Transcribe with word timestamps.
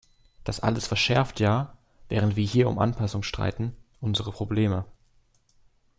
Das 0.43 0.59
alles 0.59 0.87
verschärft 0.87 1.39
ja, 1.39 1.77
während 2.09 2.35
wir 2.35 2.43
hier 2.43 2.67
um 2.69 2.79
Anpassung 2.79 3.21
streiten, 3.21 3.75
unsere 3.99 4.31
Probleme. 4.31 4.83